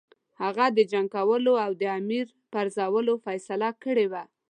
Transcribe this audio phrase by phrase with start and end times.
[0.41, 4.23] هغه د جنګ کولو او د امیر پرزولو فیصله کړې وه.